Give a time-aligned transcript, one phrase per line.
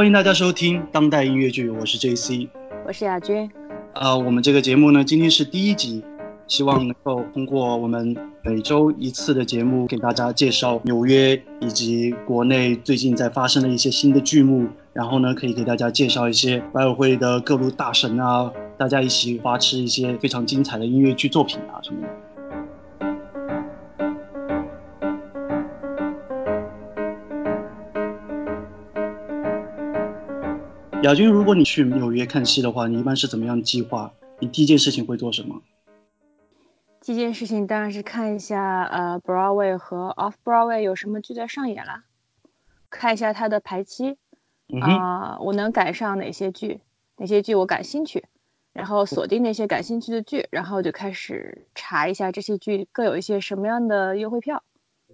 [0.00, 2.48] 欢迎大家收听当代音乐剧，我是 J C，
[2.86, 3.50] 我是亚军。
[3.92, 6.02] 呃，我们这个节目呢，今天是第一集，
[6.46, 22.08] 希望能够通过我们每周一次的节目，给大家介绍纽约以及国内最近在发生的一些新的剧目，然后呢，可以给大家介绍一些百老汇的各路大神啊，大家一起花痴一些非常精彩的音乐剧作品啊什么的。
[31.02, 34.12] 亚军，如果你去纽约看戏的话，你一般是怎么样计划？
[34.38, 35.62] 你第一件事情会做什么？
[37.00, 42.04] 第一件事情当然是看一下呃，Broadway 和 Off Broadway 有什么剧在上演啦，
[42.90, 44.18] 看一下它的排期
[44.82, 46.80] 啊，我能赶上哪些剧，
[47.16, 48.26] 哪些剧我感兴趣，
[48.74, 54.62] 然后锁定那些感兴趣的剧，然后就开始查一下这些剧各有一些什么样的优惠票。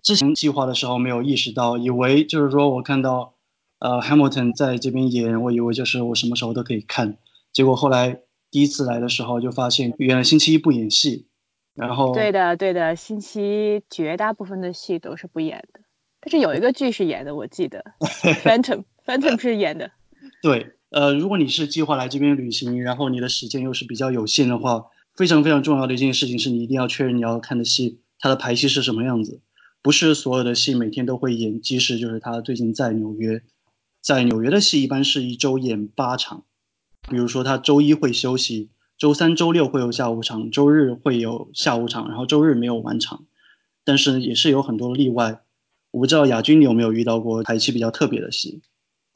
[0.02, 3.34] 之前计划的时候没有意识到，以为就是说我看到。
[3.78, 7.18] 呃，Hamilton 在这边演，我以为就是我什么时候都可以看，
[7.52, 11.26] 结果后来第一次来的时候就发现，原来星期一不演戏，
[11.74, 15.80] 然后对的对的，星期一绝大部分的戏都是不演的，
[16.20, 17.84] 但是有一个剧是演的，我记得
[18.42, 19.90] Phantom Phantom 是演的。
[20.42, 29.42] 对，呃，如果你是计划来这边旅行，然后你的时间又是比较有限的话，非常非常重要的一件事情是你一定要确认你要看的戏它的排戏是什么样子，
[29.82, 33.42] 不是所有的戏每天都会演，即使就是他最近在纽约。
[34.06, 36.44] 在纽约的戏一般是一周演八场，
[37.10, 43.24] 比如说他周一会休息，周三、周六会有下午场，周日会有下午场，然后周日没有晚场。
[43.84, 45.40] 但是也是有很多例外。
[45.90, 48.62] 我不知道亚军你有没有遇到过排期比较特别的戏？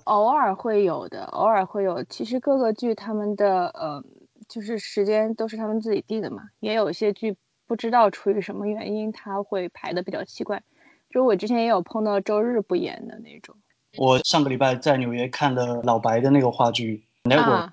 [0.02, 2.02] 偶尔会有的，偶尔会有。
[2.02, 4.05] 其实各个剧他们的呃，
[4.48, 6.48] 就是时间都是他们自己定的嘛。
[6.58, 7.36] 也有一些剧
[7.68, 10.64] 不知道出于什么原因，他会排的比较奇怪。
[11.11, 13.55] 就我之前也有碰到周日不演的那种。
[13.96, 17.67] 我上个礼拜在纽约看了老白的那个话剧《Network》，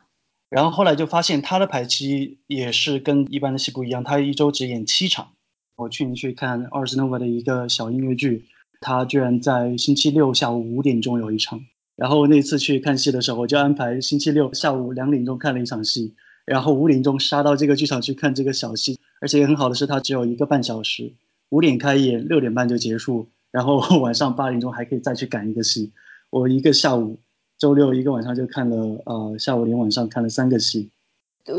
[0.49, 5.29] 然后后来就发现他的排期也是跟一般的戏不一样，他一周只演七场。
[5.75, 8.45] 我去年去看 Ars Nova 的一个小音乐剧，
[8.81, 11.65] 他居然在星期六下午五点钟有一场。
[11.95, 18.99] 然后那次去看戏的时候，我就安排星期六下午两点钟看了一场戏，然后五点钟杀到这个剧场去看这个小戏。
[19.19, 21.13] 而且很好的是，它只有一个半小时，
[21.49, 25.91] 五点开演，六点半就结束，然后晚上八点钟还可以再去赶一个戏。
[26.29, 27.19] 我一个下午，
[27.57, 30.91] 周六一个晚上就看了，呃，下午连晚上看了三个戏。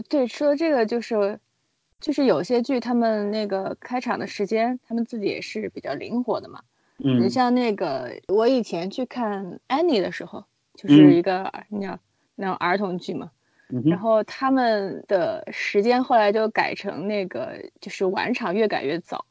[0.08, 1.40] 对，说这个就是，
[2.00, 6.60] 就是有些剧他们那个开场的时间，他们自己也是比较灵活的嘛。
[7.02, 7.22] 嗯。
[7.22, 11.98] 你像那个，我以前去看 Annie 的时候，就是一个你知道
[12.36, 13.30] 那种儿童剧嘛。
[13.70, 19.26] 嗯然后他们的时间后来就改成那个，就是晚场越改越早。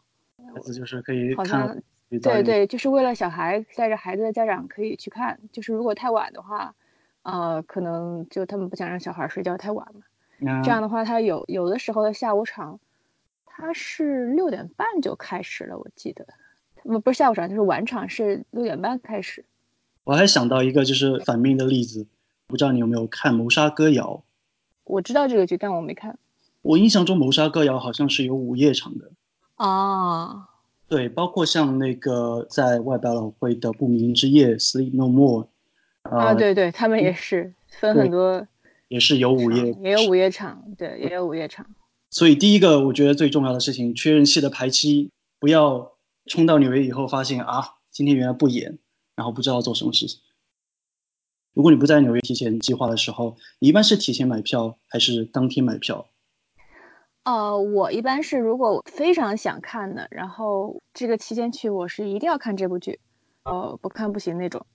[0.54, 1.82] 孩子就是可以看。
[2.10, 6.74] 对对，就是为了小孩带着孩子的家长可以去看，就是如果太晚的话，
[7.24, 10.02] 呃，可能就他们不想让小孩睡觉太晚嘛。
[10.64, 12.80] 这样的话，他有有的时候的下午场，
[13.46, 16.28] 他是六点半就开始了，我记得，
[16.84, 19.44] 不不是下午场，就是晚场是六点半开始。
[20.06, 22.08] 我还想到一个就是反面的例子，
[22.48, 24.06] 不知道你有没有看《谋杀歌谣》？
[24.86, 26.18] 我知道这个剧，但我没看。
[26.62, 29.12] 我印象中《谋杀歌谣》好像是有午夜场的。
[29.56, 30.48] 啊。
[30.90, 35.50] 对，包括像那个在外百老汇的不眠之夜 （Sleep No More）
[36.04, 38.48] 啊，对对，他们也是分很多，
[38.88, 41.66] 也是有午夜，也有午夜场，对，也有午夜场。
[42.10, 45.92] 所以第一个我觉得最重要的事情，确认戏的排期，不要
[46.26, 48.80] 冲到纽约以后发现啊，今天原来不演，
[49.16, 50.22] 然后不知道做什么事情。
[51.54, 56.08] 如果你不在纽约提前计划的时候，你一般是提前买票还是当天买票？
[57.28, 63.02] 呃，我一般是如果非常想看的，然后这个期间去，我是一定要看这部剧，
[63.44, 64.66] 呃，不看不行那种，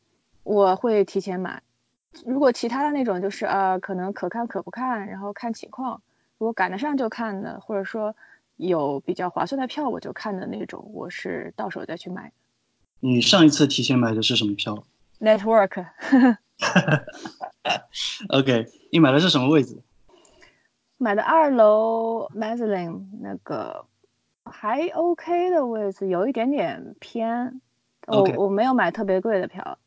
[0.43, 1.63] 我会提前买。
[2.27, 6.03] 如果其他的那种就是呃，可能可看可不看，然后看情况，
[6.37, 8.15] 如果赶得上就看的，或者说
[8.59, 12.33] 有比较划算的票我就看的那种，我是到手再去买。
[13.01, 14.85] 你上一次提前买的是什么票
[15.19, 15.87] ？Network。
[18.29, 19.83] OK，你买的是什么位置？
[21.03, 23.87] 买的二楼 m a z l i n 那个
[24.45, 27.61] 还 OK 的位置，有一点点偏。
[28.07, 29.79] 我我没有买特别贵的票。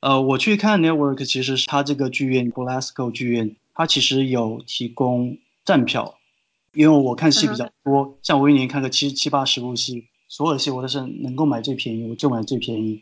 [0.00, 6.18] 呃，我去看 Network，其实是它这个剧院 Glasgow 剧院，它其实有提供站票。
[6.74, 13.00] 因为我看戏比较多，像我一年看个七七八十部戏，所有的戏我都是能够买最便宜，我就买最便宜。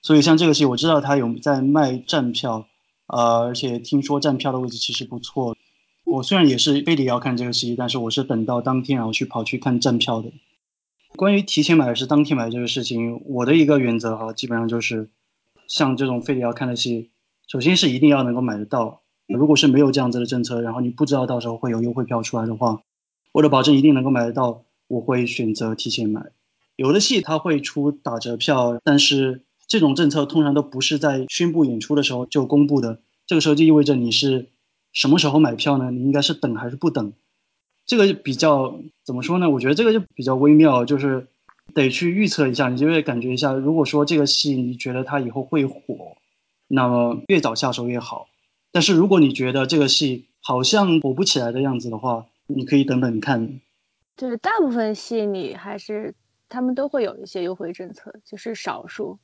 [0.00, 2.68] 所以像这个戏，我知道它有在卖站票，
[3.08, 5.56] 呃，而且听说站票的位置其实不错。
[6.04, 10.30] 我虽然也是非得要看这个戏，但是我是等到当天然后去跑去看站票的。
[11.16, 15.08] 关于提前买还是当天买这个事情，我的一个原则哈，基本上就是
[15.66, 17.10] 像这种非得要看的戏，
[17.46, 19.00] 首先是一定要能够买得到。
[19.26, 22.82] 如果是没有这样子的政策，然后你不知道到时候会有优惠票出来的话，
[23.32, 26.32] 为了保证一定能够买得到，我会选择提前买。
[26.76, 33.00] 有的戏它会出打折票，但是这种政策通常都不是在宣布演出的时候就公布的。
[33.26, 34.50] 这个时候就意味着你是
[34.94, 35.90] 什么时候买票呢？
[35.90, 37.12] 你应该是等还是不等？
[37.84, 39.50] 这个比较怎么说呢？
[39.50, 41.26] 我觉得这个就比较微妙，就是
[41.74, 42.70] 得去预测一下。
[42.70, 46.16] 你就会感觉一下，如果说这个戏你觉得它以后会火，
[46.66, 48.28] 那么越早下手越好。
[48.72, 53.60] 但是如果你觉得这个戏好像火不起来的样子的话，你可以等等看。
[54.16, 56.14] 就是大部分戏你还是
[56.48, 59.18] 他们都会有一些优惠政策，就是少数，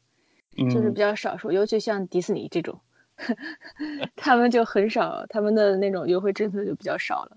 [0.56, 2.80] 就是比较少数，尤其像迪士尼这种，
[4.16, 7.36] 他们就很少，他们的那种优惠政策就比较少了。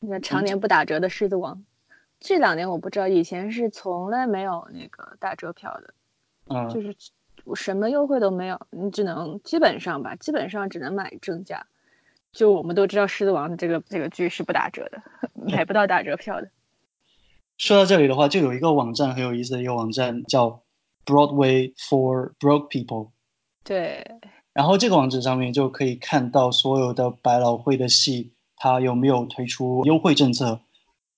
[0.00, 1.56] 那常年不打折的《狮子王》，
[2.20, 5.94] 这两年我不知道，以前是从来没有那个打折票的，
[6.48, 6.96] 嗯，就是
[7.54, 11.66] 什么优惠都没有，你只能基本上吧，基本上只能买正价。
[12.32, 15.02] 就我们都知道，《狮子王》的这个这个剧是不打折的，
[15.34, 16.48] 买不到打折票的。
[17.58, 20.62] 说到这里的话，就有一个网站很有意思的一个网站，叫
[21.04, 23.10] Broadway for Broke People。
[23.64, 24.06] 对。
[24.52, 28.32] 然后这个网址上面就可以看到所有的百老汇的戏。
[28.62, 30.60] 它有没有推出优惠政策？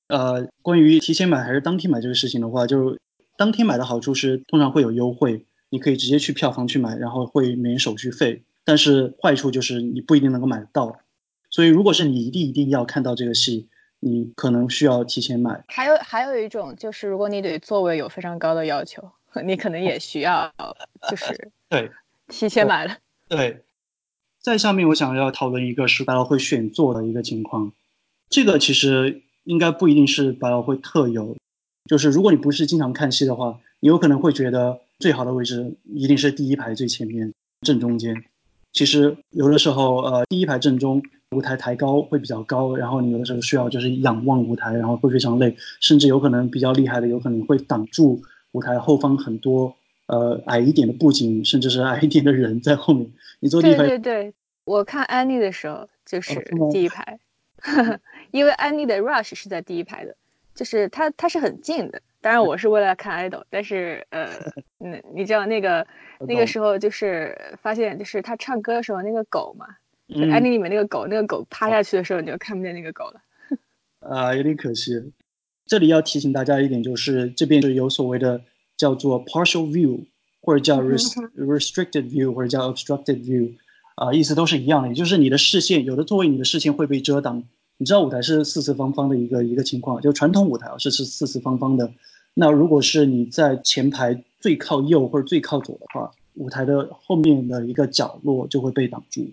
[0.06, 3.00] 呃，关于提前买还是当天买这个事情的话，就是
[3.36, 8.44] 当天买的好处是通常会有优惠，你可以直接去票房去买，然后会免手续费。
[8.62, 11.00] 但是坏处就是你不一定能够买得到。
[11.50, 13.68] 所以如果是你一定一定要看到这个戏，
[13.98, 15.64] 你可能需要提前买。
[15.66, 19.10] 还有还有一种就是，如果你对座位有非常高的要求，
[19.44, 20.52] 你可能也需要
[21.10, 21.90] 就是对
[22.28, 22.98] 提前买了。
[23.32, 23.62] 对。
[24.42, 27.72] 在下面，我想要讨论一个是百老汇选座的一个情况。
[28.28, 31.36] 这个其实应该不一定是百老汇特有，
[31.88, 37.32] 就是如果你不是经常看戏的话，你有可能会觉得最好的位置一定是第一排最前面
[37.62, 38.24] 正中间。
[38.72, 49.76] 其实有的时候，呃，第一排正中舞台抬高会比较高，然后你有的时候需要就是仰望舞台，然后会非常累，甚至有可能比较厉害的，有可能会挡住舞台后方很多
[50.06, 53.10] 呃矮一点的布景，甚至是矮一点的人在后面。
[53.40, 54.34] 你坐第一排，对对对，
[54.64, 56.40] 我看安妮的时候就是
[56.72, 57.18] 第一排，
[58.30, 60.16] 因为安妮的 rush 是在第一排的，
[60.54, 62.02] 就是它它是很近的。
[62.20, 64.28] 当然我是为了看 idol，但是呃，
[64.78, 65.84] 嗯，你知道那个
[66.20, 69.66] 那个时候就是发现就是他唱歌的时候那个狗嘛，
[70.30, 73.20] 安妮里面那个狗，那个狗趴下去的时候你就看不见那个狗了。
[74.08, 75.12] 啊，有点可惜。
[75.66, 78.42] 这里要提醒大家一点就是这边是有所谓的
[78.76, 80.04] 叫做 partial view。
[80.44, 83.52] 或者叫 restricted view，或者叫 obstructed view，
[83.94, 87.44] 啊，意思都是一样的，也就是你的视线有的座位你的视线会被遮挡。
[87.76, 91.92] 你知道舞台是四四方方的一个一个情况，就传统舞台啊是是四四方方的。
[92.34, 99.30] 那如果是你在前排最靠右或者最靠左的话，舞台的后面的一个角落就会被挡住。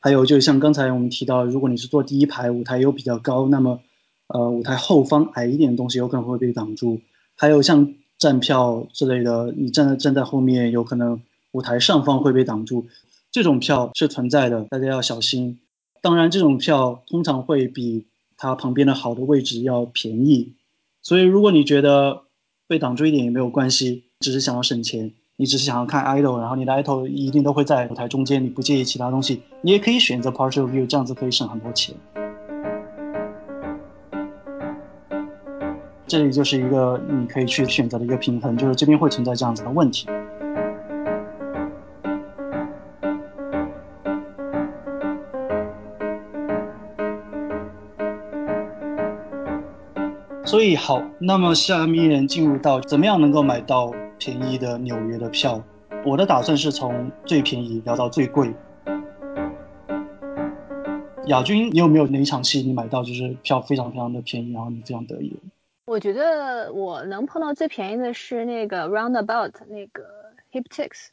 [0.00, 3.78] 还有就像刚才我们提到，如果你是坐第一排，舞台又比较高，那么
[4.26, 7.00] 呃舞台后方矮一点的东西有可能会被挡住。
[7.36, 7.94] 还有像。
[8.22, 11.20] 站票之类的，你站在站在后面，有可能
[11.50, 12.86] 舞台上方会被挡住，
[13.32, 15.58] 这种票是存在的，大家要小心。
[16.00, 20.52] 当然，这种票通常会比它旁边的好的位置要便宜，
[21.02, 22.22] 所以如果你觉得
[22.68, 31.96] 被挡住一点也没有关系，只是想要省钱，你只是想要看 idol，然后你的 idol 一定都会在舞台中间，你不介意其他东西，你也可以选择 partial view，这样子可以省很多钱。
[36.12, 40.06] 这里就是一个你可以去选择的一个平衡，就是这边会存在这样子的问题。
[50.44, 55.62] 所以好，那么下面进入到怎么样能够买到便宜的纽约的票。
[56.04, 58.52] 我的打算是从最便宜聊到最贵。
[61.28, 65.34] 亚军，你有没有哪一场戏你买到就是票非常非常的便宜，然后你非常得意？
[65.92, 71.08] 我觉得我能碰到最便宜的是那个 Roundabout 那个 Hiptix，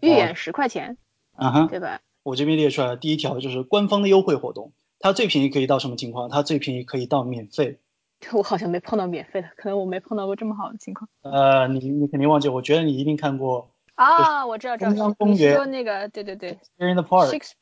[0.00, 0.96] 预演十块钱，
[1.36, 2.00] 啊哈，对吧？
[2.24, 6.30] 我这边列出来的第一条就是官方的优惠活动，它最便宜可以到什么情况？
[6.30, 7.78] 它最便宜可以到免费。
[8.34, 11.08] 我好像没碰到免费的，可能我没碰到过这么好的情况。
[11.22, 17.52] 呃，你你肯定忘记，我觉得你一定看过啊，我知道，知道公园说那个，对对对，Shakespeare in the Park，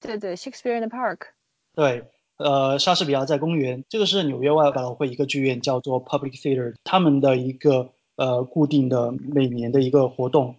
[0.00, 1.18] 对对，Shakespeare in the Park，
[1.74, 2.06] 对。
[2.38, 10.54] 呃，莎士比亚在公园，这个是纽约外百老汇一个剧院，叫做 Public Theater，他们的一个呃固定的每年的一个活动，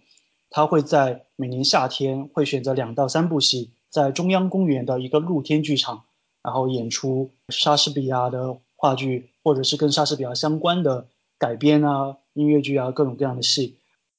[0.50, 6.04] 他会在每年夏天会选择两到三部戏，在中央公园的一个露天剧场，
[6.42, 11.06] 然后演出莎士比亚的话剧，或者是跟莎士比亚相关的
[11.38, 13.76] 改编啊、音乐剧啊各种各样的戏，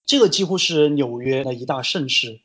[0.07, 2.39] 这个几乎是纽约的一大盛事。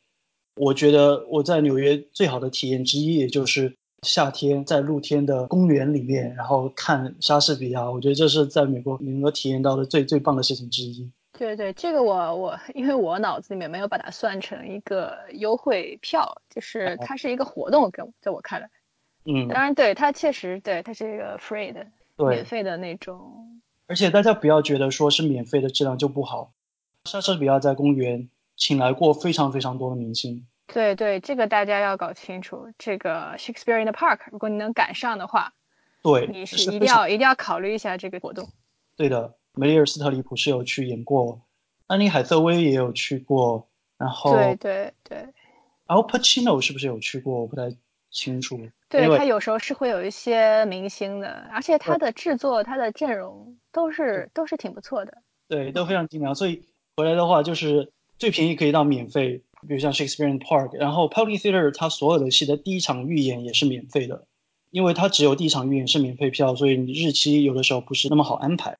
[0.56, 7.90] 我觉得我在纽约最好的体验之一，也就是夏天在露天的公园里面，然后看莎士比亚。
[7.90, 11.10] 我觉得这是在美国能够体验到的最最棒的事情之一。
[11.38, 18.70] 对对，这个我我因为我脑子里面没有把它算成一个优惠票，就是它是一个活动，跟在我看来，
[19.26, 21.86] 嗯，当然对它确实对它是一个 free 的，
[22.16, 23.60] 免费的那种。
[23.86, 26.52] 而且大家不要觉得说是免费的质量就不好，
[27.04, 28.30] 莎士比亚在公园。
[28.58, 32.72] 请来过非常非常多的明星，对对，这个大家要搞清楚。
[32.76, 35.52] 这个 Shakespeare in the Park，如果你能赶上的话，
[36.02, 38.48] 对，你是一定要一定要考虑一下这个活动。
[38.96, 41.42] 对的，梅丽尔·斯特里普是有去演过，
[41.86, 45.18] 安妮·海瑟薇也有去过，然后对对对
[45.86, 47.40] ，Al Pacino 是不是有去过？
[47.40, 47.76] 我不太
[48.10, 48.58] 清楚。
[48.88, 55.18] 对他有时候是会有一些明星的，而且他的制作、他的阵容都是都是挺不错的。
[55.48, 56.34] 对，都非常精良。
[56.34, 56.64] 所以
[56.96, 57.92] 回来的话就是。
[58.18, 64.26] 最便宜可以到免费，比如像 Shakespeare Park，然后 Public Theater 它所有的戏的第一场预演也是免费的，
[64.70, 68.76] 因为它只有第一场预演是免费票，所以你日期有的时候不是那么好安排。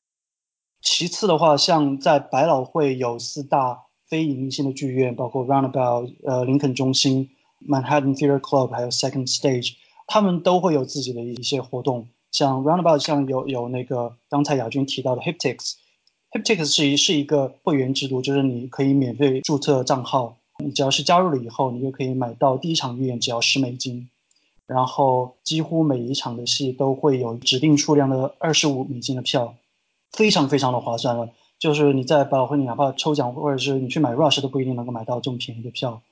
[0.82, 7.30] 其次的话，像在百老汇有四大非盈利性的剧院，包括 Roundabout、呃林肯中心、
[7.66, 9.74] Manhattan Theater Club 还有 Second Stage，
[10.06, 24.08] 他们都会有自己的一些活动，像 Roundabout 像有有那个刚才亚军提到的 Hiptics，Hiptics 是一是一个会员制度，就是你可以免费注册账号，你只要是加入了以后，你就可以买到第一场预演只要十美金，
[24.66, 29.54] 然后几乎每一场的戏都会有指定数量的二十五美金的票，
[30.10, 31.30] 非常非常的划算了。
[31.58, 36.02] 就是你在百老汇，你哪怕抽奖或者是你去买 Rush 都不一定能够买到这么便宜的票。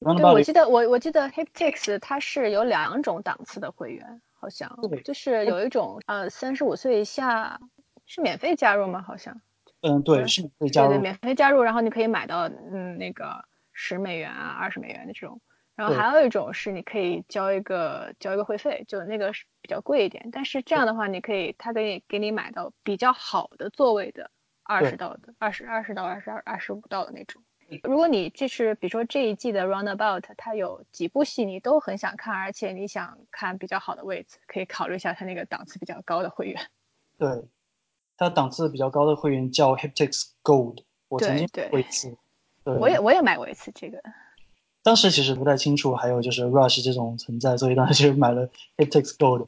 [0.00, 7.60] 对，我记得我我记得 Hiptix 它是有两种档次的会员，好像就是有一种呃三十五岁以下
[8.04, 9.02] 是免费加入吗？
[9.06, 9.40] 好像。
[9.80, 15.40] 嗯，对，是免费加入，对对，免费加入，然后你可以买到嗯那个十美元啊、二十美元的这种，
[15.74, 24.30] 然后还有一种是你可以交一个交一个会费，就那个是比较贵一点，但是这样的话你可以他给你给你买到比较好的座位的
[24.62, 27.42] 二十到的二十二十到二十二二十五到的那种。
[27.82, 36.70] 如果你这是比如说这一季的 Roundabout，它有几部戏你都很想看，而且你想看比较好的位置，可以考虑一下它那个档次比较高的会员。
[37.18, 37.48] 对。
[38.16, 42.16] 它档次比较高的会员叫 Hiptix Gold，我曾经买过一次，
[42.64, 44.00] 我也我也买过一次这个。
[44.82, 49.46] 当时其实不太清楚还有就是 Rush 这种存在，所以当时就买了 It Takes Gold。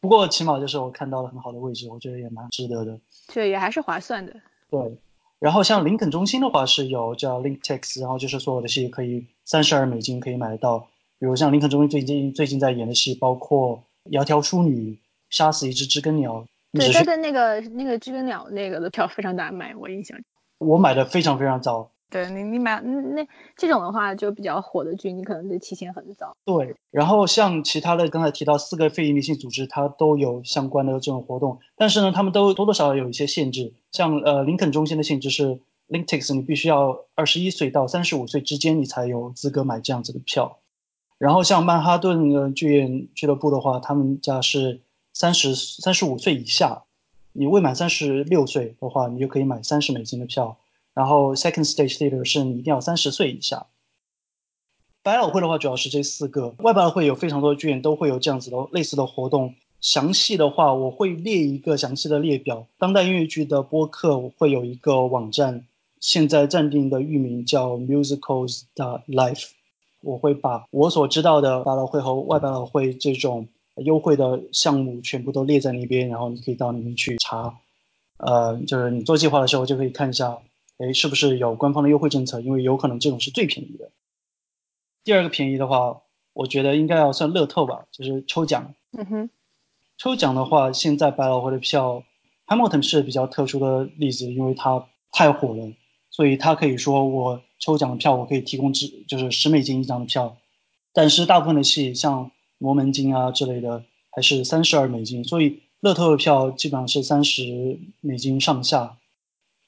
[0.00, 3.00] 不过起码就是我看到了很好的位置，我觉得也蛮值得的。
[3.34, 4.34] 对，也还是划算的。
[4.70, 4.98] 对，
[5.40, 10.88] 然后像林肯中心的话是有叫 LinkTix，然后就是所有的戏可以三十二美金可以买得到，
[11.18, 14.92] 比如像林肯中心最近最近在演的戏，包括《窈窕淑女》、
[15.30, 16.46] 《杀死一只知更鸟》。
[16.78, 20.16] 对，他的那个那个知更鸟那个的票非常难买，我印象。
[20.58, 21.90] 我买的非常非常早。
[22.10, 26.36] 对你，你买那那这种的话就比较火的剧，你可能得提前很早。
[26.44, 33.74] 对，然后像其他的刚才提到四个非营利性组织，它都有相关的这种活动，但是呢，他们都多多少少有一些限制。
[33.92, 40.58] 像呃林肯中心的限制是 LinkTix，你必须要二十一岁到三十五岁之间，你才有资格买这样子的票。
[41.18, 44.80] 然后像曼哈顿的剧院俱乐部的话，他们家是。
[45.14, 46.84] 三十三十五岁以下，
[47.32, 50.58] 你未满三十六岁的话，你就可以买三十美金的票。
[50.98, 53.66] 然后 Second Stage Theater 是你一定要三十岁以下。
[55.04, 59.54] 百老汇的话主要是这四个，外百老汇有非常多的剧院都会有这样子的类似的活动。
[59.80, 62.66] 详细的话我会列一个详细的列表。
[62.78, 65.64] 当代音乐剧的播客我会有一个网站，
[66.00, 69.50] 现在暂定的域名叫 Musicals 的 Life。
[70.00, 73.46] 我会把我所知道的百老汇和外百老汇这种。
[73.84, 77.60] 优惠的项目全部都列在那边，然后你可以到那边去查，
[78.16, 80.38] 呃，就是你做计划的时候就可以看一下，
[80.78, 82.40] 哎，是不是有官方的优惠政策？
[82.40, 83.92] 因为有可能这种是最便宜的。
[85.04, 88.74] 第二个便宜的话，我觉得应该要算乐透吧，就是抽奖。
[88.92, 89.30] 嗯哼。
[89.96, 92.04] 抽奖的话，现在百老汇的票
[92.46, 95.74] ，Hamilton 是比较特殊的例子，因为它太火了，
[96.10, 100.38] 所以它可以说我抽奖的票我可以提供只就是十美金一张的票，
[100.92, 102.30] 但是大部分的戏像。
[102.60, 108.98] 摩门金啊之类的，还是三十二美金，所以乐透的票基本上是三十美金上下。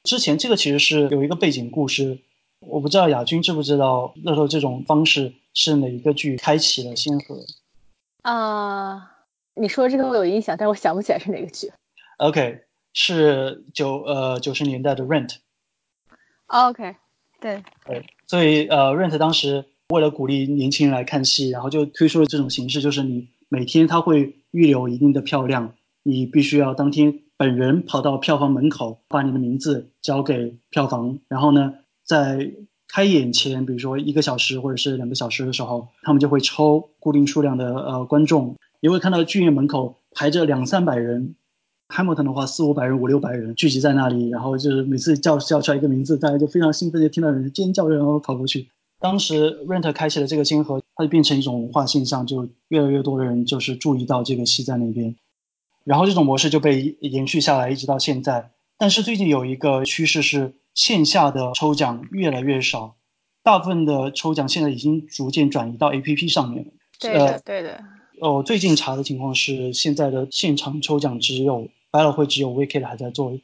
[0.04, 2.18] 之前这个其实是有一个背景故事，
[2.60, 7.44] 我不知道亚军知不知道乐透这种方式是哪一个剧开启了先河？
[8.22, 9.10] 啊，
[9.54, 11.72] 你说这个我有印象，但是我想不起来是哪个剧。
[12.18, 15.36] OK，是九呃九十年代的 Rent。
[16.46, 16.96] OK，
[17.40, 17.62] 对。
[17.86, 19.66] 对，所以呃 Rent 当时。
[19.90, 32.52] 为了鼓励年轻人来看戏，然后就推出了这种形式，就是你每天他会预留一定的票量，你必须要当天本人跑到票房门口，把你的名字交给票房，然后呢，在
[32.88, 41.36] 开演前，比如说一个小时或者是两个小时的时候，他们就会抽固定数量的呃观众，你会看到剧院门口排着两三百人
[41.88, 48.68] ，Hamilton 的话四五百人五六百人聚集在那里，然后就是每次叫叫出来一个名字，大家就非常兴奋，就听到人尖叫，然后跑过去。
[48.98, 55.16] 当时 Rent 开启了这个先河，它就变成一种文化现象，就越来越多的人就是注意到这个戏在那边，
[55.84, 58.50] 然后这种模式就被延续下来，一直到现在。
[58.78, 60.54] 但是最近有一个趋势是。
[60.72, 62.94] 线下的抽奖越来越少，
[63.42, 66.70] 大部分的抽奖现在已经逐渐转移到 A P P 上面了。
[67.00, 67.82] 对的，对的。
[68.20, 73.36] 哦，最近查的情况是，现在的现场抽奖只有百老汇只有 Wicked 还在做，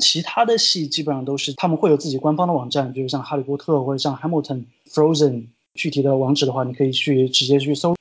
[0.00, 7.94] 其他的戏基本上都是他们会有自己官方的网站，比如像哈利波特或者像 Hamilton、Frozen，具体的网址的话，你可以去直接去搜。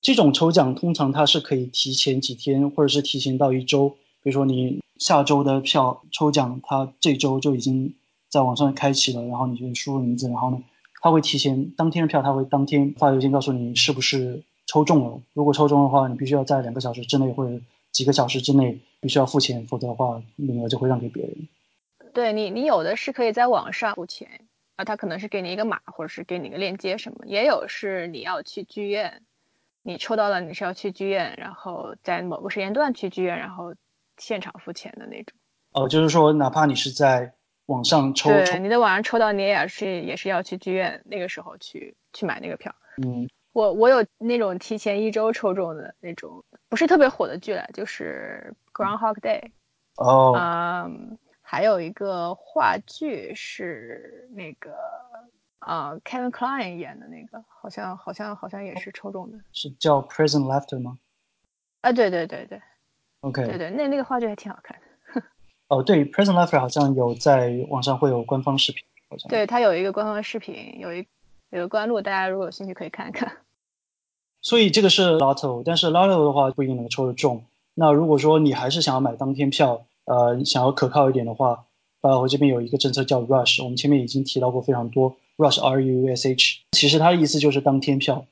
[0.00, 3.90] 这种抽奖通常它是可以提前几天，或者是提前到一周，
[4.22, 7.94] 比如说你下周的票抽奖，它这周就已经。
[8.30, 10.62] 在网上开启了，然后你就输入名字，然后呢，
[11.00, 15.22] 它会提前当天的票，它会当天发邮件告诉你是不是抽中了。
[15.32, 17.58] 如果抽中的话，你必须要在两个小时之内或者
[17.90, 21.48] 几个小时之内必须要付钱，否则的话名额就会让给别人。
[22.12, 24.42] 对你，你有的是可以在网上付钱
[24.76, 29.22] 啊，他可能是给你一个码，或者是给你个链接什么，也有是你要去剧院，
[29.88, 33.74] 你抽到了你是要去剧院，然后在某个时间段去剧院，然后
[34.18, 35.34] 现场付钱的那种。
[35.72, 37.34] 哦，就是说哪怕你是在。
[37.68, 42.74] 网上抽，对，你在网上抽到，你也是也是要去剧院那个时候去去买那个票。
[42.96, 49.42] 嗯，我我有那种提前一周抽中的那种，不是特别火的剧了，就是《Groundhog Day》。
[49.96, 50.34] 哦。
[50.34, 54.74] 嗯，还有一个话剧是那个
[55.58, 59.38] 啊，Kevin Kline 演的那个，好像好像好像也是抽中的。
[59.52, 60.98] 是叫《Prison Laughter》吗？
[61.80, 62.60] 啊，对对对对。
[63.20, 63.44] OK。
[63.44, 65.22] 对对，那那个话剧还挺好看的。
[65.68, 69.28] 哦，对，Present Life 好像有在网上会有官方视频，好像。
[69.28, 71.06] 对，它有一个官方视频，有一
[71.50, 73.38] 有个官录，大家如果有兴趣可以看一看。
[74.40, 77.44] 所以这个是 Lotto，但是 Lotto 的话不一定能抽得中。
[77.74, 81.66] 那如果说你还是想要买当天票，呃，想要可靠一点的话，
[82.08, 88.24] 百老汇这边有一个政策叫 Rush，我们前面已经提到过非常多，Rush R U S H，其实它的意思就是当天票。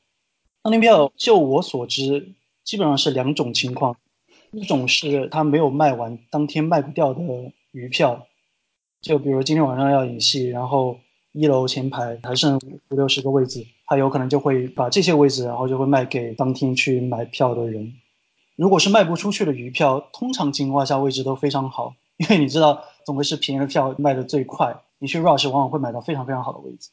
[0.62, 2.33] 当天票，就我所知，
[2.65, 3.99] 基本上是两种情况。
[4.53, 7.21] 一种是他没有卖完，当天卖不掉的
[7.73, 8.27] 余票，
[9.03, 10.99] 就比如今天晚上要演戏，然后
[11.33, 12.57] 一楼前排还剩
[12.89, 17.93] 五六十个位置，他有可能就会把这些位置，然后就会卖给当天去买票的人。
[18.55, 26.91] 如果是卖不出去的余票，通常情况下位置都非常好，因为你知道总归是便宜的票卖的最快，你去 rush 往往会买到非常非常好的位置。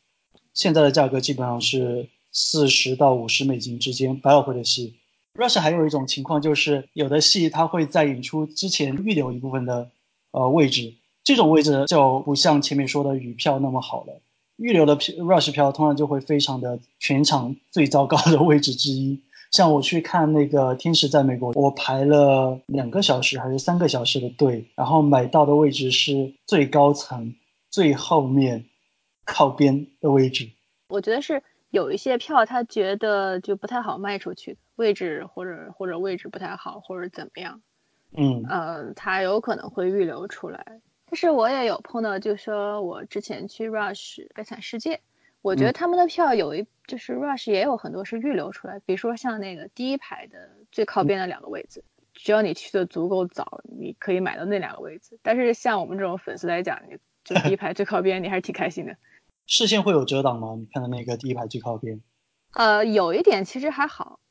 [0.53, 4.95] 现在的价格基本上是四十到五十美金之间，百老汇的戏。
[5.35, 9.89] Rush 还有一种情况，就是有的戏它会在演出之前预留一部分的
[10.31, 14.21] 呃位置，这种位置就不像前面说的雨票那么好了。
[14.57, 19.21] 预留的 Rush 票通常就会非常的全场最糟糕的位置之一。
[19.53, 27.35] 像我去看那个《天使在美国》，我排了两个小时还是三个小时的队，然后买到的位置是最高层
[27.69, 28.65] 最后面
[29.25, 30.49] 靠边的位置。
[30.87, 31.41] 我觉得是。
[31.69, 37.63] 有一些票他觉得就不太好卖出去，位置或者或者位置不太好或者怎么样，
[38.15, 40.81] 嗯，呃，他有可能会预留出来。
[41.07, 45.01] 但是我也有碰到，就说我之前去 Rush 悲惨世界，
[45.43, 55.19] 我觉得他们的票有一就是 Rush 也有很多是预留出来，比如说像那个第一排的最靠边的两个位置，只要你去的足够早，你可以买到那两个位置。
[55.21, 58.95] 但是像我们这种粉丝来讲，你就第一排最靠边，你还是挺开心的。
[59.45, 60.55] 视线会有遮挡吗？
[60.57, 61.99] 你看的那个第一排最靠边，
[62.53, 64.21] 呃，有一点，其实还好。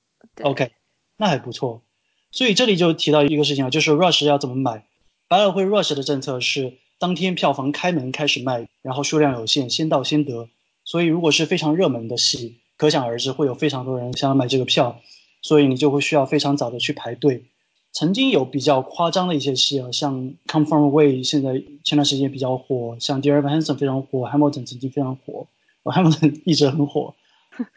[0.41, 0.73] OK，
[1.19, 1.83] 那还不错。
[2.31, 4.87] 所以这里就提到一个事情啊，就是 Rush 要怎么买。
[5.29, 10.49] 百老汇 Rush 的政策是当天票房开门开始卖，然后数量有限，先到先得。
[10.93, 15.01] 所以如果是非常热门的戏，可想而知会有非常多人想要买这个票，
[15.41, 17.45] 所以你就会需要非常早的去排队。
[17.93, 25.47] 曾经有比较夸张的一些戏啊，像《Come From Away》现在前段时间比较火，像《Dear Evan Hansen》非常火，《Hamilton》曾经非常火，
[25.91, 27.15] 《Hamilton》 一直很火。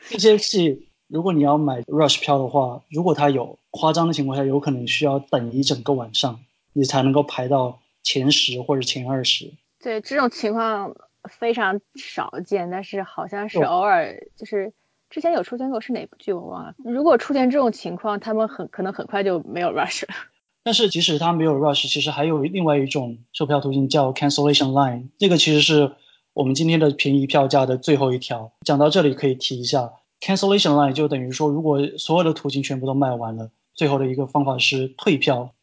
[0.10, 6.41] 这些戏如果你要买 Rush 票的话，如果它有夸张的情况下，有可能需要等一整个晚上，
[6.73, 9.54] 你才能够排到前十或者前二十。
[9.82, 10.93] 对，这种情况
[11.27, 14.73] 非常少见，但是好像是偶尔就是。
[15.07, 16.73] 之前有出现过是哪部剧我忘了。
[16.83, 20.13] 如果出现这种情况，他们很可能很快就没有 rush 了。
[20.63, 25.09] 但是即使他没有 rush，其实还有另外一种售票途径叫 cancellation line。
[25.19, 25.93] 这个其实是
[26.33, 28.51] 我们今天的便宜票价的最后一条。
[28.61, 35.53] 讲到这里可以提一下，cancellation line 就等于说，如果所有的途径全部都卖完了，最后的一个方法是退票。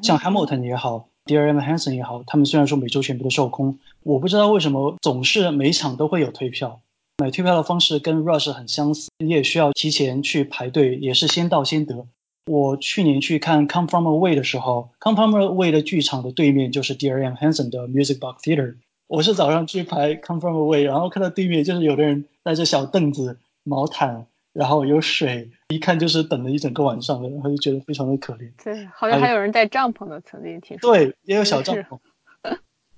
[0.00, 6.80] 像 Hamilton 也好，Dear Evan Hansen 也好，他们虽然说每周全部都售空，我不知道为什么总是每场都会有退票。
[7.18, 12.06] 买退票的方式跟 Rush 很相似，你也需要提前去排队，也是先到先得。
[12.46, 18.76] 我去年去看《Come From Away》的时候，《Come From Away》的剧场的对面就是 Dear Evan Hansen 的 Music Box Theater。
[19.06, 24.26] 我是早上去排《Come From Away》，然后看到对面就是有的人带着小凳子、毛毯，
[24.58, 28.50] 然后有水，一看就是等了一整个晚上的，然后就觉得非常的可怜。
[28.64, 30.92] 对，好像还有人带帐篷的，曾经听说。
[30.92, 31.96] 对，也有小帐篷。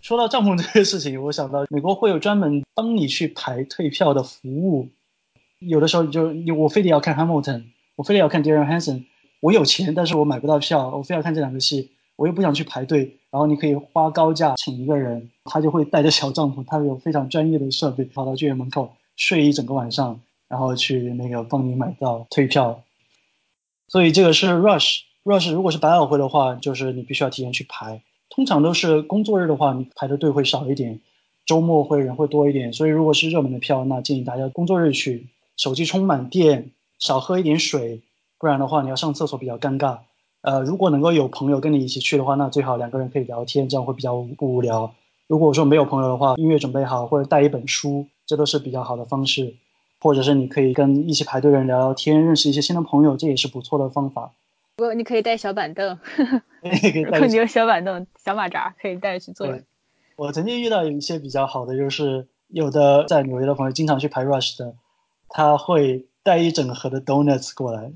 [0.00, 4.88] 说到帐篷这个事情，我想到美国会有专门帮你去排退票的服务。
[5.58, 9.04] 有的时候就我非得要看 Hamilton，我非得要看 Darren Hanson，
[9.40, 13.18] 我有钱，但是我买不到票，我非要看这两个戏，我又不想去排队。
[13.30, 22.82] 然后你可以花高价请一个人，他就会带着小帐篷，他有非常专业的设备，跑到剧院门口睡一整个晚上，然后去那个帮你买到退票。
[23.88, 28.02] 所以这个是 Rush，Rush 如果是百老汇的话，就是你必须要提前去排。
[28.28, 31.00] 通常都是工作日的话，你排的队会少一点，
[31.46, 32.72] 周末会人会多一点。
[32.72, 38.02] 所以如果是热门的票，那建议大家工作日去，手机充满电，少喝一点水，
[38.38, 39.98] 不然的话你要上厕所比较尴尬。
[40.42, 44.94] 呃，如果能够有朋友跟你一起去的话，那最好两个人可以聊天，这样会比较不无聊。
[45.26, 49.54] 如果说没有朋友的话，音乐准备好或者带一本书，这都是比较好的方式。
[50.00, 54.32] 或者是你可以跟一起排队的人聊聊天，认识一些新的朋友，这也是不错的方法。
[54.76, 55.98] 不，你可以带小板凳，
[57.04, 59.46] 如果你有小板凳、小马扎，可以带去坐。
[60.16, 64.74] 我曾经遇到有一些比较好的，就是有的在纽约的朋友经常去排 Rush 的，
[65.28, 67.92] 他会带一整盒的 Donuts 过来，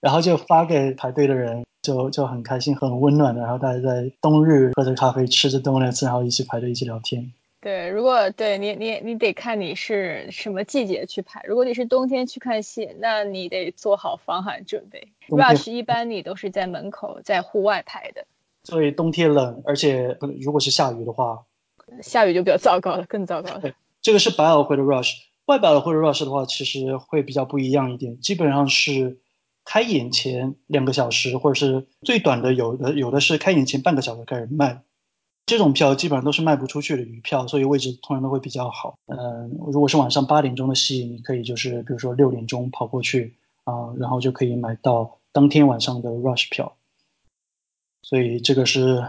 [0.00, 7.32] 然后就发给排队的人，就就很开心、很温暖的，然后大家在冬日喝着咖啡、吃着 Donuts，然后一起排队、一起聊天。
[7.64, 11.40] 对，如果对你你你得看你是什么季节去拍。
[11.48, 15.08] 如果你是冬天去看戏，那你得做好防寒准备。
[15.28, 18.26] Rush 一般你都是在门口在户外拍的。
[18.64, 21.46] 所以冬天冷，而且如果是下雨的话，
[22.02, 23.72] 下雨就比较糟糕了，更糟糕了。
[24.02, 25.14] 这个是百老汇的 Rush，
[25.46, 29.16] 外百老汇的 Rush 的话，其实会比较不一样一点，基本上是
[29.64, 34.82] 开演前两个小时，或者是最短的有的有的是开演前半个小时开始卖。
[35.46, 38.98] 这种票基本上都是卖不出去的余票，所以位置通常都会比较好。
[39.06, 46.76] 嗯，如果是晚上八点钟的戏，你可以就是比如说六点钟跑过去啊，然后就可以买到当天晚上的 Rush 票。
[48.00, 49.04] 所以这个是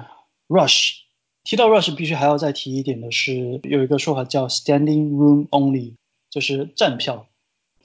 [0.50, 1.04] Rush。
[1.46, 5.94] 提到 Rush，必须还要再提一点的是，有一个说法叫 Standing Room Only，
[6.30, 7.28] 就是站票。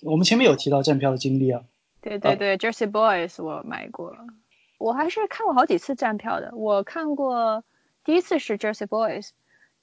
[0.02, 1.62] 我们前面有提到站票的经历啊。
[2.00, 4.16] 对对对，Jersey Boys 我买过，
[4.78, 6.52] 我还是看过好几次站票的。
[6.56, 7.62] 我看过。
[8.10, 9.28] 第一次是 Jersey Boys，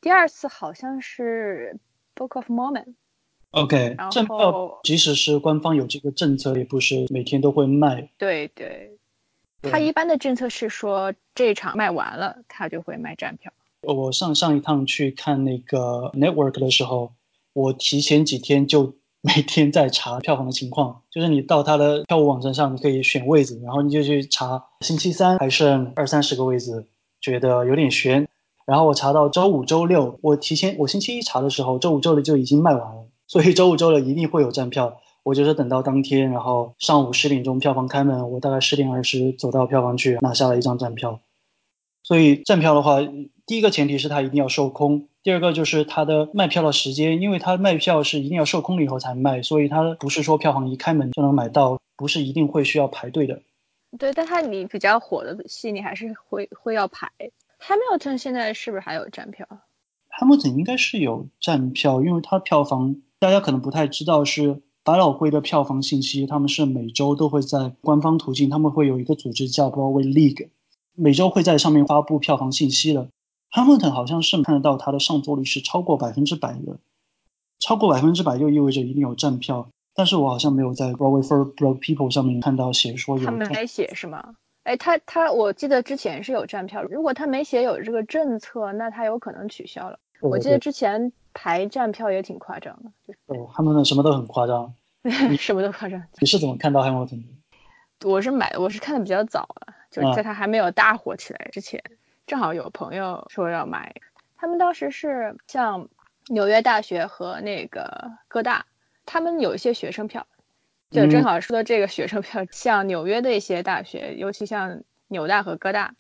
[0.02, 1.80] 第二次好像是
[2.13, 2.96] Book of Mormon。
[3.52, 8.12] OK，站票即使是官方有这个政策，也不是每天都会卖。
[8.18, 9.00] 对对，
[9.62, 13.54] 他一般的政策是说这场卖完了，他就会卖站票。
[13.80, 17.13] 我上上一趟去看那个 Network 的时候，
[17.54, 26.88] 我提前几天就每天在查票房的情况， 就是你到他的票务网站上，你可以选位置，然后你就去查星期三还剩二三十个位置。
[27.22, 28.28] 觉得有点悬，
[28.66, 35.00] 然后我查到周五、周六，我提前我星期一查的时候，周五、周六就已经卖完了，所以周五、周六一定会有站票。
[35.24, 41.20] 我就是等到当天，然后上午十点钟票房开门，我大概十点二十走到票房去拿下了一张站票。
[42.02, 43.00] 所以站票的话，
[43.46, 53.42] 第一个前提是它一定要售空，第二个就是它的卖票的时间，因为它卖票是一定要售空了以后才卖，所以它不是说票房一开门就能买到，不是一定会需要排队的。
[53.97, 57.12] 对，但他你比较火的戏，你还是会会要排。
[57.60, 59.47] Hamilton 现在是不是还有站票
[60.19, 70.50] ？Hamilton 应该是有站票，因为它票房大家可能不太知道，是百老汇的票房信息，他们是每周都会在官方途径，他们会有一个组织叫 Broadway League，
[70.93, 73.10] 每周会在上面发布票房信息的。
[73.52, 76.80] Hamilton 好像是看得到它的上座率是超过百分之百的，
[77.60, 79.69] 超过百分之百就意味着一定有站票。
[79.98, 83.26] 但是我好像没有在 Broadway for Broke People 上面看到写说有。
[83.26, 84.36] 他们没写是吗？
[84.62, 89.98] 哎，他他，我记得之前是有站票，如果他没写有这个政策，那他有可能取消了。
[90.22, 92.92] 我记得之前排站票也挺夸张的。
[93.26, 94.72] 哦，他们什么都很夸张。
[95.40, 96.04] 什么都夸张。
[96.20, 97.28] 你是怎么看到 Hamilton 的？
[98.08, 101.84] 我是买，我是看的比较早了，就是在他还没有大火起来之前，
[102.28, 103.96] 正好有朋友说要买。
[104.38, 105.90] 他们当时是像
[106.28, 108.64] 纽约大学和那个哥大。
[109.08, 110.28] 他们有一些学生票，
[110.91, 115.96] 就正好说的这个学生票，像纽约的一些大学，尤其像纽大和哥大，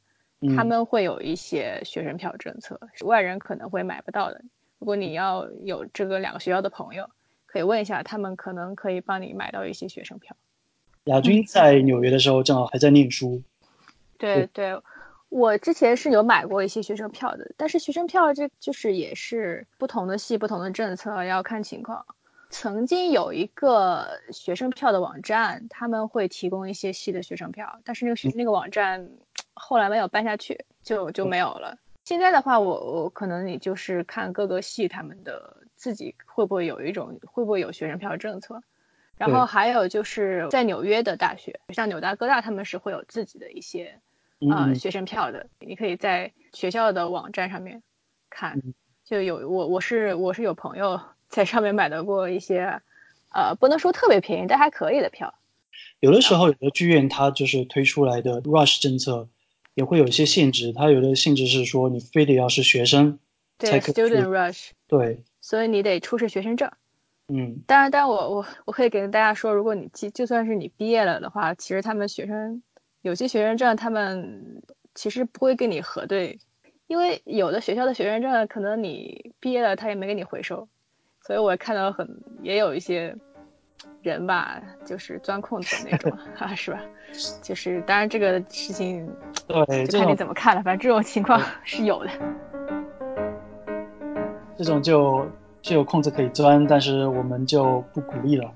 [0.55, 4.41] 他们会有一些学生票政策，是外人可能会买不到的。
[4.77, 7.09] 如果你要有这个两个学校的朋友，
[7.47, 10.35] 可以问一下，他们可能可以帮你买到一些学生票。
[11.05, 13.41] 亚军在纽约的时候正好还在念书。
[14.17, 14.81] 对对，
[15.29, 22.05] 我之前是有买过一些学生票的，但是学生票这就是也是不同的系不同的政策，要看情况。
[22.49, 29.09] 曾经有一个学生票的网站，他们会提供一些系的学生票，但是那个学那个网站
[29.53, 31.77] 后来没有办下去，就就没有了。
[32.05, 38.63] 现在的话，我我可能你就是看各个系他们的自己会不会有一种会不会有学生票政策，
[39.17, 43.99] 然后还有就是在纽约的大学，像纽大哥大他们是会有自己的一些
[44.39, 47.83] 呃学生票的，你可以在学校的网站上面
[48.29, 48.61] 看，
[49.03, 52.81] 就有我我是我是有朋友在上面买到过一些
[53.31, 55.33] 呃不能说特别便宜但还可以的票。
[55.99, 59.27] 有的时候有的剧院它就是推出来的 rush 政策。
[59.77, 63.19] 也会有一些限制，它有的限制是说你非得要是学生
[63.59, 63.93] 才可以。
[63.93, 64.69] Student rush。
[64.87, 65.23] 对。
[65.39, 66.71] 所以你得出示学生证。
[67.27, 67.61] 嗯。
[67.67, 72.63] 当然，当然，我我我可以给大家说，如果你就就算是你毕业了的话，其实他们学生
[73.03, 74.63] 有些学生证，他们
[74.95, 76.39] 其实不会跟你核对，
[76.87, 80.67] 因为有的学校的学生证可能你毕业了他也没给你回收，
[81.27, 82.07] 所以我看到很
[82.41, 83.15] 也有一些。
[84.01, 86.09] 人吧，就是钻空子那种，
[86.39, 86.79] 啊，是吧？
[87.41, 89.13] 就是，当然这个事情，
[89.45, 90.63] 对，就看你怎么看了。
[90.63, 92.09] 反正这种情况是有的。
[94.55, 95.27] 这种就
[95.61, 98.49] 就有空子可以钻，但是我们就不鼓励了。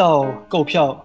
[0.00, 1.04] 到购票。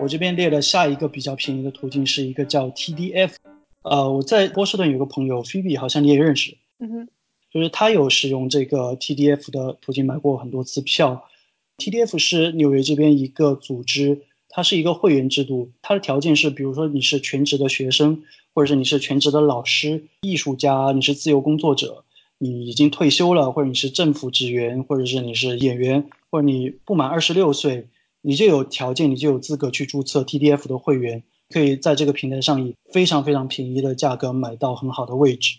[0.00, 3.34] 我这边列了下一个比较便宜的途径，是一个叫 TDF。
[3.82, 6.56] 呃，我在波士顿有个朋友 Phoebe，好像你也认识。
[6.78, 7.08] 嗯哼。
[7.52, 11.28] 就是他有使用这个 TDF 的途径买过很多次票。
[11.76, 15.72] TDF 是纽约这边一个组织，它是一个会员制度。
[15.82, 18.22] 它的条件是，比如说你是全职的学生，
[18.54, 22.06] 或者是你是全职的老师、艺术家，你是自由工作者，
[22.38, 27.88] 你已经退休了，或者你是政府职员，或者是你是演员，或者你不满二十六岁。
[28.26, 35.58] 你就有条件，你就有资格去注册 TDF 的会员，可以在这个平台上以非常非常便宜的价格买到很好的位置。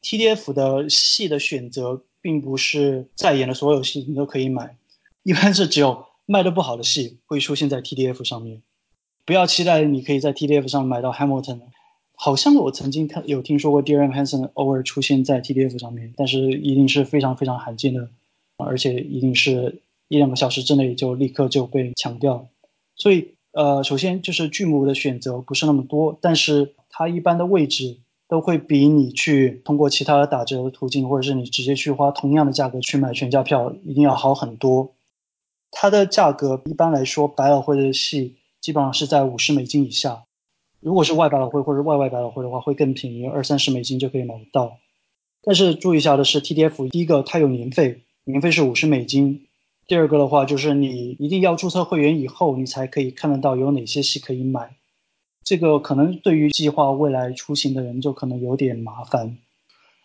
[0.00, 4.76] TDF 的戏的选择并不是在演的所有戏你都可以买，
[5.24, 8.62] 一般是只有卖的不好的戏会出现在 TDF 上面。
[9.24, 11.58] 不要期待你可以在 TDF 上买到 Hamilton，
[12.14, 18.10] 好像我曾经看有听说过 Dear Hanson 偶尔出现在 TDF 上面，但是一定是非常非常罕见的，
[18.58, 19.82] 而且一定是。
[20.10, 22.48] 一两个小时之内就立刻就被抢掉，
[22.96, 34.94] 所以呃，首先就是剧目的选择不是那么多，但是它一般的位置都会比你去通过其他的打折的途径，或者是你直接去花同样的价格去买全价票，一定要好很多。
[35.70, 40.24] 它的价格一般来说，百老汇的戏基本上是在五十美金以下，
[40.80, 44.78] 如果是外百老汇或者外外百老汇的话，会更便宜，二三十美金就可以买得到。
[45.40, 49.46] 但是注意一下的是，TDF 第一个它有年费，年费是五十美金。
[49.90, 54.76] 第二个的话，就是你一定要注册会员以后，你才可以看得到有哪些戏可以买。
[55.42, 59.36] 这个可能对于计划未来出行的人就可能有点麻烦。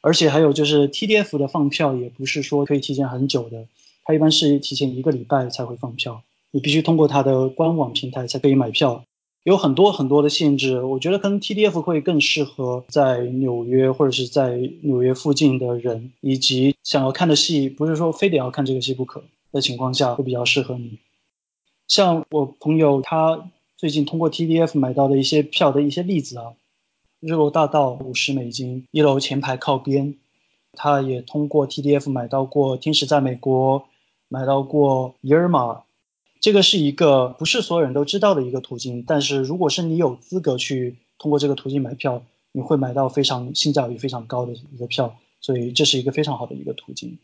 [0.02, 3.68] 而且还有就是 TDF 的放票也不是说可以提前很久的，
[4.04, 9.06] 它一般是提前一个礼拜才会放票，你必须通过它的官网平台才可以买票，
[9.44, 10.82] 有很多很多的限制。
[10.82, 19.24] 我觉得可能 TDF 会更适合在纽约或者是在纽约附近的人，以及想要看的戏，不是说非得要看这个戏不可。
[19.56, 21.00] 的情况下会比较适合你，
[21.88, 26.56] 像我朋友他最近通过 TDF 买到的一些票的一些例子啊，
[27.22, 30.16] 日落大道五十美金，一楼前排靠边，
[30.74, 33.86] 他也通过 TDF 买到过天使在美国，
[34.28, 35.84] 买到过伊尔玛，
[36.42, 47.18] 这个是一个不是所有人都知道的一个途径，但是如果是你有资格去通过这个途径买票，你会买到非常性价比非常高的一个票，所以这是一个非常好的一个途径。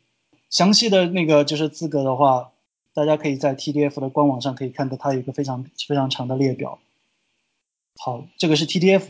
[0.52, 2.52] 详细的那个就是资格的话，
[2.94, 6.78] 大家可以在 TDF 的官网上可以看到，它有一个非常非常长的列表。
[7.96, 9.04] 好，这个是 TDF。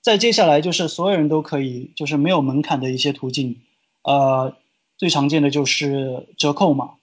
[0.00, 3.60] 再接下来就是所有人都可以，就是没有门槛的一些途径。
[4.02, 4.54] 呃，
[4.96, 6.94] 最常见的就是折扣嘛。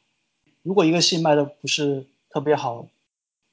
[0.64, 2.88] 如果一个戏卖的不是特别好，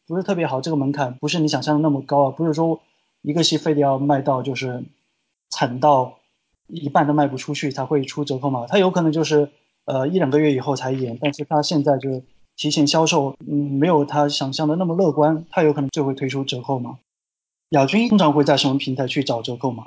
[0.06, 2.30] 不是特别好，这个门槛不是你想象的那么高啊。
[2.30, 2.80] 不是说
[3.22, 4.84] 一个戏非得要卖到就是
[5.50, 6.18] 惨到
[6.68, 8.66] 一半都卖不出去才会出折扣嘛。
[8.68, 9.50] 它有可能就是。
[9.88, 12.22] 呃，一两个月以后才演，但是他现在就
[12.56, 16.98] 提前销售，嗯，没有他想象的那么乐观，他有可能就会推出折扣吗？
[17.70, 19.86] 亚军通常会在什么平台去找折扣吗？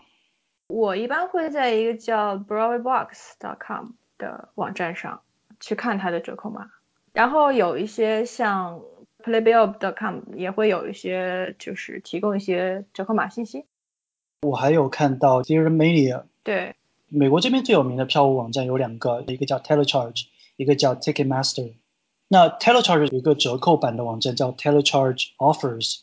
[0.70, 5.22] 我一般会在一个叫 BroadwayBox.com 的网站上
[5.60, 6.72] 去看它的折扣码，
[7.14, 8.82] 然后有一些像
[9.24, 13.66] Playbill.com 也会有一些就是提供一些折扣码信息。
[14.42, 16.24] 我还有看到 Dear Mania。
[16.44, 16.76] 对。
[17.14, 20.24] 美国这边最有名的票务网站有两个，一个叫 Telecharge，
[20.56, 21.74] 一个叫 Ticketmaster。
[22.30, 25.98] 那 Telecharge 有一个折扣版的网站叫 Telecharge Offers，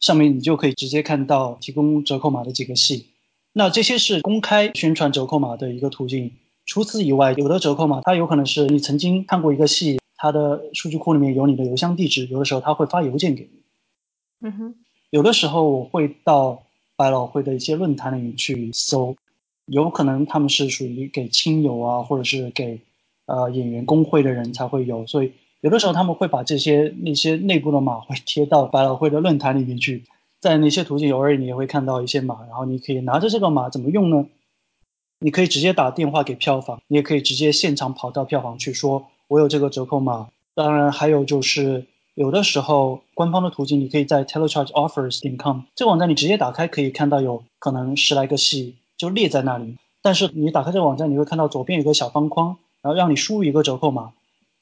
[0.00, 3.10] 上面你就可以直接看到提供折扣码的几个系。
[3.52, 6.32] 那这些是公开宣传折扣码的一个途径。
[6.64, 14.48] 除此以外，有的折扣码它有可能是你曾经看过一个系，它的数据库里面有你的邮箱地址，有的时候它会发邮件给你。
[14.48, 14.74] 嗯哼。
[15.10, 16.64] 有的时候我会到
[16.96, 19.14] 百老汇的一些论坛里面去搜，
[19.66, 22.80] 有可能他们是属于给亲友啊，或者是给
[23.26, 30.04] 呃演员工会的人才会有，所以有的时候他们会把这些那些内部的码会贴到百老汇的论坛里面去，
[30.40, 34.26] 在那些途径偶尔你也会看到一些码，然后你可以拿着这个码怎么用呢？
[35.18, 40.28] 你可以直接打电话给票房，你也可以直接现场跑到票房去说，我有这个折扣码。
[40.54, 49.76] 当然，还有就是有的时候官方的途径，你可以在 telechargeoffers 点 com 这个网站，你直接打开可以看到有可能十来个系就列在那里。
[50.02, 54.12] 但是你打开这个网站，你会看到左边有个小方框，然后让你输入一个折扣码。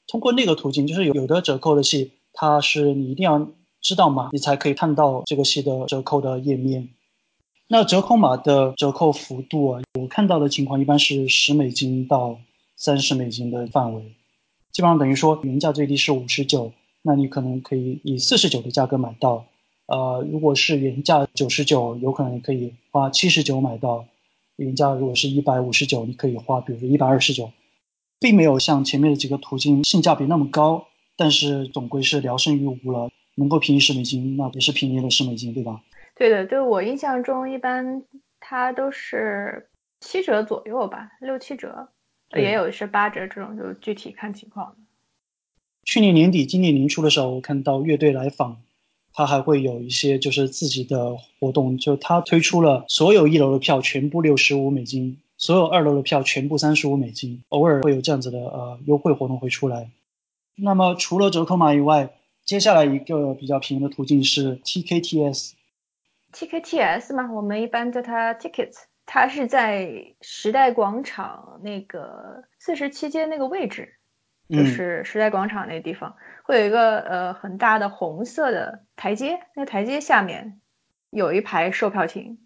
[0.07, 3.47] 通过那个途径，就是有有的折扣的系，它是你一定要
[3.81, 6.89] 知道码，你才可以看到这个系的折扣的页面。
[7.67, 12.37] 那折扣码的折扣幅度啊，我看到的情况一般是十美金到
[12.75, 14.13] 三十美金的范围，
[14.71, 16.71] 基本上等于说原价最低是五十九，
[17.01, 19.45] 那你可能可以以四十九的价格买到。
[19.87, 24.05] 呃，如果是原价九十九，有可能你可以花七十九买到；
[24.57, 27.51] 原价如果是一百五十九，你可以花比如说一百二十九，
[28.19, 30.87] 并没有像前面的几个途径性价比那么高，
[31.17, 35.81] 但是总归是聊胜于无了，能够便宜十美金，那也是便宜了十美金，对吧？
[36.15, 38.03] 对的，对我印象中，一般
[38.39, 41.89] 它都是七折左右吧，六七折，
[42.33, 44.77] 也有是八折这种，就具体看情况。
[45.83, 48.61] 去年年底、今年年初的时候，我看到乐队来访，
[49.15, 59.89] 他还会有一些就是自己的活动，就他推出了所有一楼的票全部六十五美金，所有二楼的票全部三十五美金，偶尔会有这样子的呃优惠活动会出来。
[60.57, 65.53] 那么除了折扣码以外，接下来一个比较便宜的途径是 TKTS。
[66.33, 68.75] TKTS 嘛，我们一般叫它 Tickets，
[69.05, 73.93] 它是在时代广场那个四十七街那个位置，
[74.49, 80.59] 就是时代广场那地方，会有一个呃很大的红色的台阶，那个台阶下面
[81.09, 82.37] 有一排售票亭，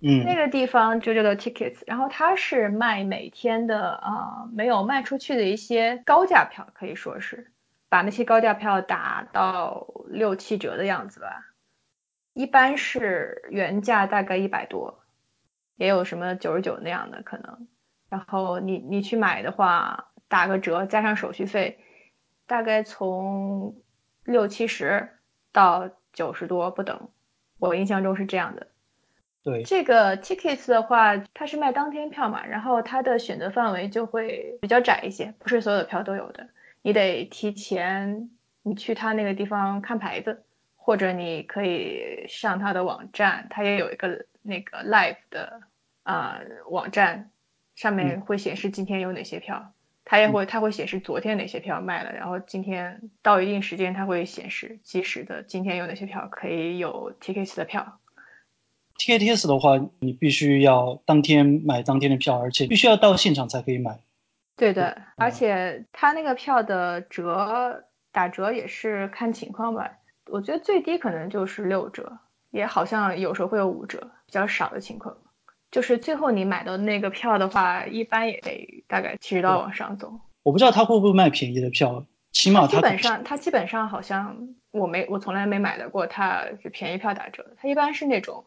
[0.00, 7.52] 嗯，那个地方就叫做 Tickets，然后它是卖每天的啊没有卖出去的一些高价票，可以说是
[7.88, 11.48] 把那些高价票打到六七折的样子吧。
[12.32, 15.00] 一般是原价大概一百多，
[15.76, 17.68] 也有什么九十九那样的可能。
[18.08, 21.78] 然后你你去买的话，打个折加上手续费，
[22.46, 23.76] 大概从
[24.24, 25.10] 六七十
[25.52, 27.10] 到九十多不等。
[27.58, 28.68] 我印象中是这样的。
[29.42, 36.48] 对，这个 tickets 的话，它是卖当天票嘛，然后它的选择范围就会比较窄一些，不是所有的票都有的，
[36.80, 38.30] 你得提前
[38.62, 40.42] 你去他那个地方看牌子。
[40.84, 45.60] 或者你可以上他的网站，他也有一个那个 live 的
[46.02, 46.40] 啊
[46.70, 47.30] 网站，
[47.76, 49.72] 上面会显示今天有哪些票，
[50.04, 57.98] 他也会它会显示昨天哪些票卖了，然后今天到一定时间它会显示即时的今天有哪些票可以有 TKS 的票。
[58.98, 64.00] TKS 的话，你必须要当天买当天的票，而且必须要到现场才可以买。
[64.56, 69.98] 对的，而且它那个票的折打折也是看情况吧。
[70.26, 72.18] 我觉得最低可能就是六折，
[72.50, 75.16] 也好像有时候会有五折，比较少的情况。
[75.72, 80.12] 就是最后你买到那个票的话，一般也得大概七十刀往上走。
[80.44, 88.44] 我不知道他会不会卖便宜的票，起码他基本上他基本上好像我没我从来没买到过他是便宜票打折的，他一般是那种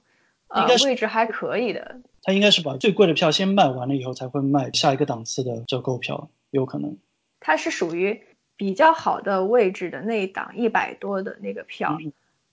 [0.47, 1.97] 呃位置还可以的。
[2.23, 6.97] 他应该是把最贵的票先卖完了以后才会卖下一个档次的折扣票，有可能。
[7.41, 8.21] 它是属于。
[8.57, 11.97] 比较好的位置的那一档一百多的那个票，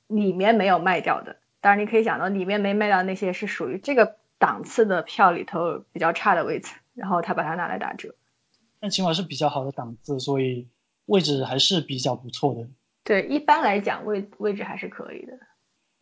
[0.09, 1.37] 里面没有卖掉的。
[1.61, 8.13] 当然你可以想到，里面没卖掉那些是属于这个档次的票里头比较差的位置，然后他把它拿来打折。
[8.81, 10.67] 但起码是比较好的档次，所以
[11.07, 12.67] 位置还是比较不错的。
[13.05, 15.39] 对，一般来讲位位置还是可以的。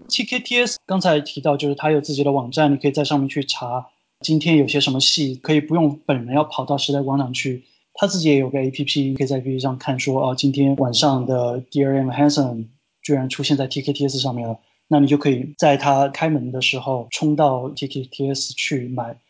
[0.08, 3.88] TKTS 刚才提到，就是他有自己的网站，你可以在上面去查
[4.20, 7.64] 今天有些什么戏，可以不用本人要跑到时代广场去。
[7.92, 12.68] 他自己也有个 A P P，可以在 A P P 上看，说哦，今天晚上的 Dear M Hansen
[13.02, 14.60] 居然出现在 T K T S 上面了，
[14.92, 19.20] 那你就可以在他开门的时候冲到 T K T S 去买。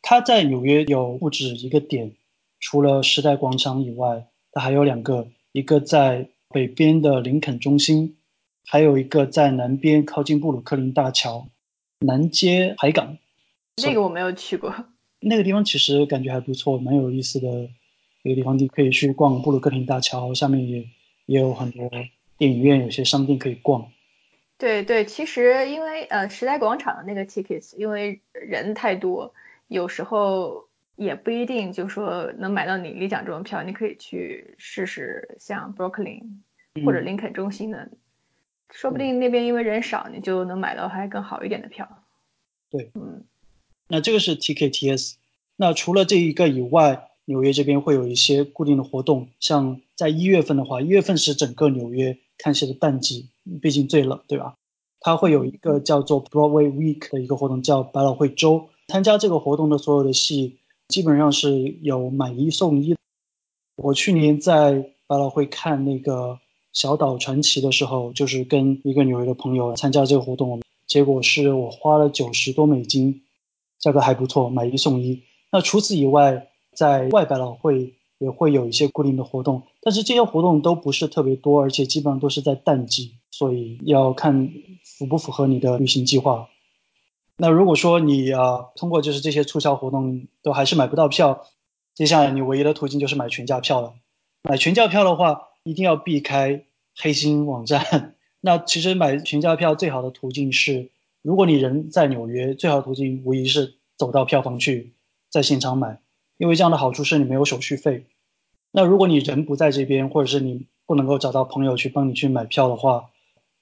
[0.00, 2.12] 他在纽约有不止一个点，
[2.60, 8.16] 除了时代广场以外，它还有两个，一个在北边的林肯中心，
[8.64, 11.48] 还有一个在南边靠近布鲁克林大桥
[11.98, 13.18] 南街海港。
[13.82, 14.72] 那个我没有去过，
[15.18, 17.68] 那个地方其实感觉还不错，蛮有意思的。
[18.22, 20.86] 一个地方你可以去逛布鲁克林大桥，下面也
[21.26, 21.90] 也有很多
[22.38, 23.90] 电影院，有些商店可以逛。
[24.62, 29.34] 对对，其实因为呃时代广场的那个 tickets，因为人太多，
[29.66, 33.64] 有时候也不一定就说能买到你理想中的票。
[33.64, 36.22] 你可以去试试像 Brooklyn
[36.84, 37.90] 或者林肯中心的，
[38.70, 42.04] 说不定那边因为人少，你就能买到还更好一点的票。
[42.70, 43.24] 对，嗯，
[43.88, 45.16] 那这个是 TKTS。
[45.56, 53.28] 那除了这一个以外，纽约这边会有一些固定的活动，像在一月份的话，一月份是整个纽约看戏的淡季，
[53.60, 54.56] 毕竟最冷，对吧？
[55.00, 58.68] 它会有一个叫做 Broadway Week 的一个活动，叫百老汇周。
[58.88, 60.58] 参加这个活动的所有的戏，
[60.88, 62.94] 基本上是有买一送一。
[63.76, 66.34] 我去年在百老汇看那个
[66.72, 73.22] 《小岛传奇》的时候，就是跟一个纽约的朋友参加这个活动，结果是我花了九十多美金，
[73.78, 75.22] 价格还不错，买一送一。
[75.50, 76.48] 那除此以外，
[76.82, 84.52] 在外百老汇也会有一些固定的活动，但是这些活动都不是特别多，而且基本上都是在淡季，所以要看
[84.82, 86.48] 符不符合你的旅行计划。
[87.36, 91.46] 那如果说你啊通过就是这些促销活动都还是买不到票，
[91.94, 93.94] 接下来你唯一的途径就是买全价票了。
[94.42, 96.64] 买全价票的话，一定要避开
[96.96, 98.16] 黑心网站。
[98.42, 100.90] 那其实买全价票最好的途径是，
[101.22, 104.94] 如果你人在纽约，最好的途径无疑是走到票房去。
[105.30, 106.00] 在现场买，
[106.36, 108.06] 因为这样的好处是你没有手续费。
[108.70, 113.10] 那如果你人不在这边，或者是你不能够找到朋友去帮你去买票的话，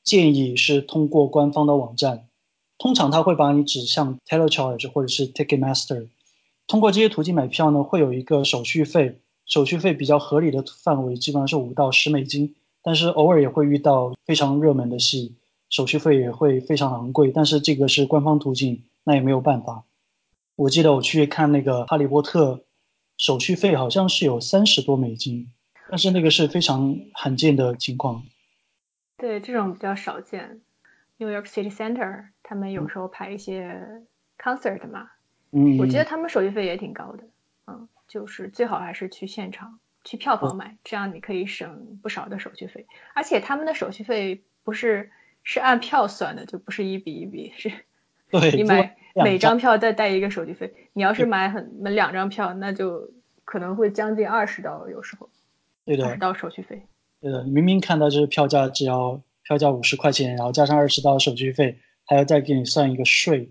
[0.04, 2.28] 建议是通过官方的网站。
[2.78, 6.08] 通常他会把你指向 Telecharge 或者是 Ticketmaster。
[6.66, 12.54] 通过这些途径买票呢，会有一个手续费，手续费比较合理的范围基本上是五到十美金。
[12.82, 15.34] 但是偶尔也会遇到非常热门的戏，
[15.68, 17.30] 手续费也会非常昂贵。
[17.30, 19.84] 但是这个是官方途径，那也没有办法。
[20.60, 22.52] 我记得我去看那个《哈利波特》，
[23.16, 25.50] 手续费好像是有三十多美金，
[25.88, 28.24] 但是那个是非常罕见的情况。
[29.16, 30.60] 对，这种比较少见。
[31.16, 34.02] New York City Center 他们有时候排一些
[34.38, 35.10] concert 嘛，
[35.50, 37.24] 嗯，我觉得他们手续费也挺高的。
[37.66, 42.86] 嗯，就是最好还是去现场去票房买，这样你可以省不少的手续费。
[43.14, 45.10] 而且他们的手续费不是
[45.42, 47.72] 是按票算的，就不是一笔一笔，是
[48.40, 48.96] 对你买。
[49.12, 53.10] 每张票再带一个手续费，你要是买很买两张票，那就
[53.44, 55.28] 可能会将近二十刀，有时候。
[55.84, 56.06] 对的。
[56.06, 56.80] 二十刀手续费。
[57.20, 63.50] 对的，明明看到就是票价只要票价五十块钱，然后加上二十刀手续费，还要再给你算一个税，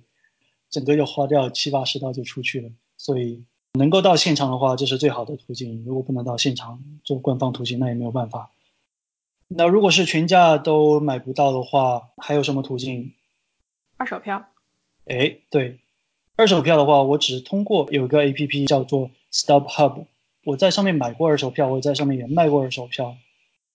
[0.69, 2.69] 整个就花掉七八十刀就出去了。
[2.95, 5.83] 所以能够到现场的话，这是最好的途径。
[5.85, 8.51] 如果不能到现场做官方途径，那也没有办法。
[9.49, 13.13] 那如果是全价都买不到的话，还有什么途径？
[13.97, 14.45] 二手票。
[15.09, 15.79] 哎，对，
[16.35, 20.05] 二手票的话，我只通过有一个 A P P 叫做 Stop Hub，
[20.45, 23.15] 我在上面买过二手票，我在上面也卖过二手票，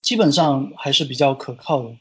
[0.01, 1.97] 基本上还是比较可靠的。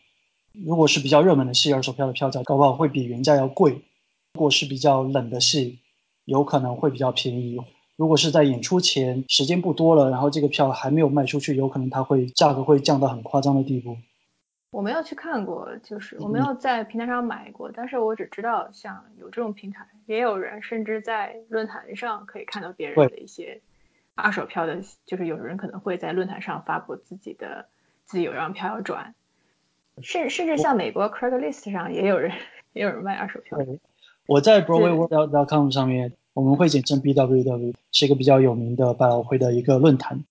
[0.52, 3.80] 如果是比较热门的戏，二手票的票价搞不好会比原价要贵；
[4.34, 5.80] 如果是比较冷的戏，
[6.24, 7.58] 有可能会比较便宜。
[7.96, 13.96] 如果是在演出前时间不多了，然后这个票还没有卖出去，有可能它会价格会降到很夸张的地步。
[14.74, 23.60] 我没有去看过，就是我没有在平台上买过，但是我只知道像有这种平台，也有人甚至在论坛上可以看到别人的一些
[24.16, 27.68] 二手票的，就是有人可能会在论坛上发布自己的
[28.04, 29.14] 自己有张票要转，
[30.02, 32.32] 甚甚至像美国 Craigslist 上也有人
[32.72, 33.56] 也有人卖二手票。
[34.26, 40.24] 我在 BroadwayWorld.com 上面，我们会简称 BWW，是一个比较有名的百老汇的一个论坛，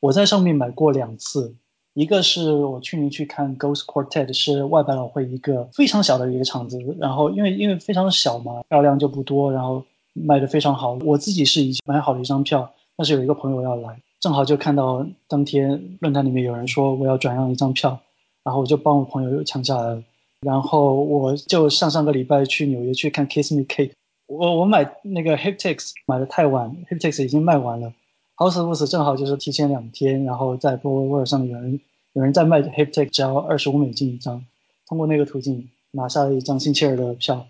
[0.00, 1.54] 我在上面买过两次。
[1.96, 9.82] 一个是我去年去看 Ghost Quartet，是外百老汇一个非常小的一个场子，然后因为因为非常小嘛，票量就不多，然后
[10.12, 10.92] 卖的非常好。
[11.06, 17.98] 我自己是已经买好了一张票，但是有一个朋友要来，正好就看到当天论坛里面有人说我要转让一张票，
[18.44, 20.02] 然后我就帮我朋友又抢下来了。
[20.42, 23.92] 然后我就上上个礼拜去纽约去看 Kiss Me Kate，
[24.26, 27.90] 我我买那个 Hiptix 买的太晚，Hiptix 已经卖完了。
[28.38, 31.80] 好死不死，正好就是提前两天，然后在 b o w e r 上有人
[32.12, 34.44] 有人在卖 Hip Take，只要二十五美金一张，
[34.86, 37.48] 通过那个途径拿下了一张星期二的票。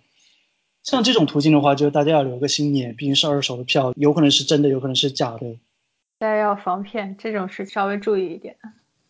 [0.85, 5.57] 像这种途径的话，就大家要留个心眼，毕竟是二手的票，有可能是真的，有可能是假的。
[6.21, 8.57] 大家要防骗，这种事稍微注意一点。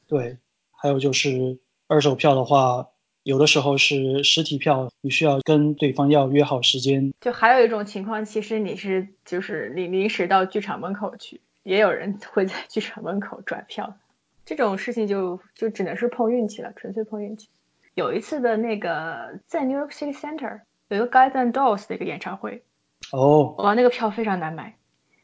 [0.08, 0.38] 对，
[0.70, 1.58] 还有就是
[1.88, 2.88] 二手票的话，
[3.22, 7.12] 有的时候是实体票，你需要跟对方要约好时间。
[7.20, 11.42] 就还有一种情况，其实你是就是你临时到剧场门口去。
[11.66, 13.96] 也有人会在剧场门口转票，
[14.44, 17.48] 这种事情就就只能是碰运气了，纯粹碰运气。
[17.94, 22.62] 有一次的那个在 New York City Center 有一个 Guys and Dolls 的一个演唱会，
[23.10, 24.76] 哦，哇，那个票非常难买，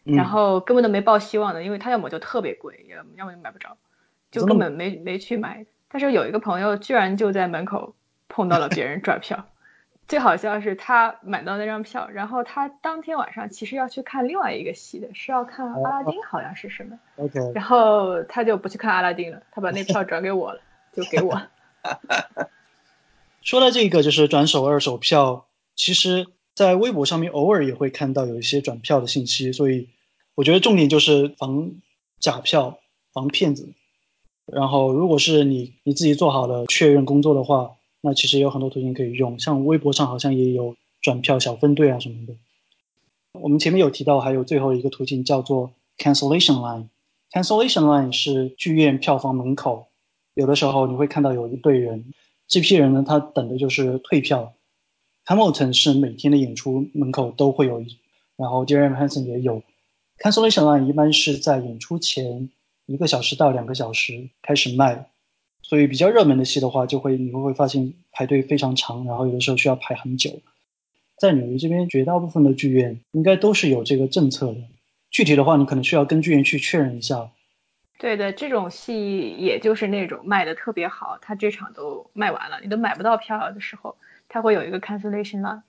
[0.02, 3.76] 然后根本都没抱希望的，因为他要么就特别贵，要要么就买不着，
[4.32, 5.64] 就根本没没去买。
[5.88, 7.94] 但是有一个朋友居然就在门口
[8.26, 9.46] 碰到了别人转票。
[10.08, 16.98] 最好笑是他买到那张票，然后他当天晚上其实要去看另外一个戏的，是要看阿拉丁，好像是什么。
[17.16, 17.40] OK。
[17.54, 20.60] 然后他就不去看阿拉丁了，他把那票转给我了，
[20.92, 21.40] 就给我。
[23.40, 25.46] 说到这个，就是转手二手票，
[25.76, 29.88] 其实，在微博上面偶尔也会看到有一些转票的信息，所以
[30.34, 31.72] 我觉得重点就是防
[32.20, 32.80] 假票、
[33.14, 33.72] 防骗子。
[34.44, 37.76] 然后，如果是你你自己做好了确认工作的话。
[38.04, 42.34] 那其实也有很多途径可以用，像微博上好像也有转票小分队啊什么的。
[43.40, 46.88] 我们前面有提到，还有最后一个途径叫做 cancellation line。
[47.30, 49.86] cancellation line 是剧院票房门口，
[50.34, 52.12] 有的时候你会看到有一队人，
[52.48, 54.52] 这批人呢，他等的就是退票。
[55.24, 57.84] Hamilton 是每天的演出门口都会有，
[58.36, 59.62] 然后 Dear Evan Hansen 也有。
[60.18, 62.50] cancellation line 一般是在演出前
[62.86, 65.11] 一个小时到两个小时开始卖。
[65.72, 70.42] 所以比较热门的戏的话，就会你会会发现排队非常长，然后有的时候需要排很久。
[71.16, 74.56] 在纽约这边，绝大部分的剧院应该都是有这个政策的。
[75.10, 77.30] 具体的话，你可能需要跟剧院去确认一下。
[77.98, 83.96] 对的，这种戏也就是那种卖的特别好，他这场都卖完了，你都买不到票的时候，
[84.28, 85.62] 他会有一个 cancellation line。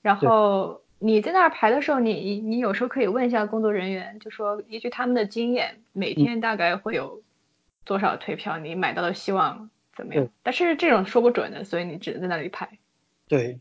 [0.00, 7.20] 然后你在那儿排的时候，你你有时候可以问一下工作人员，就说依据他们的经验，每天大概会有。
[7.84, 10.28] 多少退票，你买到的希望怎么样？
[10.42, 12.78] 但是这种说不准的，所以你只能在那里排。
[13.28, 13.60] 对，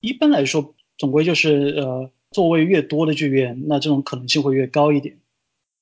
[0.00, 5.18] 一般来说，总归就是呃，座位越多的剧院，那这种可能性会越高一点。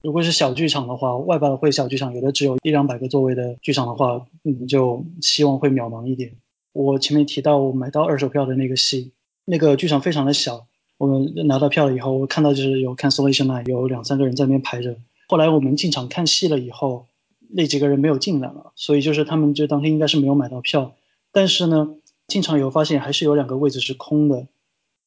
[0.03, 6.33] 如果是小剧场的话，外包的会小剧场，有的只有一两百个座位的剧场的话，你就希望会渺茫一点。
[6.73, 9.13] 我前面提到我买到二手票的那个戏，
[9.45, 10.67] 那个剧场非常的小，
[10.99, 14.97] 我们拿到票了以后，我看到就是有 cancellation line，有两三个人在那边排着。
[15.29, 17.07] 后来我们进场看戏了以后。
[17.55, 20.95] 那几个人没有进来了，所以就是他们就当天应该是没有买到票。
[21.33, 21.95] 但是呢，
[22.27, 24.47] 进场以后发现还是有两个位置是空的。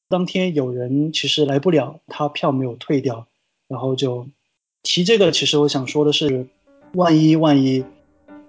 [0.07, 3.27] 当天有人其实来不了，他票没有退掉，
[3.67, 4.27] 然后就
[4.83, 5.31] 提这个。
[5.31, 6.47] 其实我想说的是，
[6.93, 7.83] 万一万一